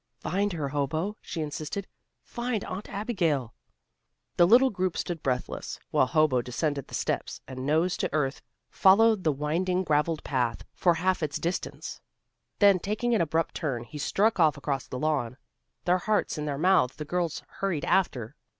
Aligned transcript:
"Find 0.17 0.51
her, 0.53 0.69
Hobo," 0.69 1.15
she 1.21 1.41
insisted. 1.43 1.85
"Find 2.23 2.65
Aunt 2.65 2.89
Abigail." 2.89 3.53
The 4.35 4.47
little 4.47 4.71
group 4.71 4.97
stood 4.97 5.21
breathless, 5.21 5.79
while 5.91 6.07
Hobo 6.07 6.41
descended 6.41 6.87
the 6.87 6.95
steps, 6.95 7.39
and 7.47 7.67
nose 7.67 7.95
to 7.97 8.11
earth, 8.11 8.41
followed 8.71 9.23
the 9.23 9.31
winding 9.31 9.83
gravelled 9.83 10.23
path 10.23 10.63
for 10.73 10.95
half 10.95 11.21
its 11.21 11.37
distance. 11.37 12.01
Then 12.57 12.79
taking 12.79 13.13
an 13.13 13.21
abrupt 13.21 13.53
turn, 13.53 13.83
he 13.83 13.99
struck 13.99 14.39
off 14.39 14.57
across 14.57 14.87
the 14.87 14.97
lawn. 14.97 15.37
Their 15.85 15.99
hearts 15.99 16.35
in 16.35 16.45
their 16.45 16.57
mouths 16.57 16.95
the 16.95 17.05
girls 17.05 17.43
hurried 17.59 17.85
after. 17.85 18.35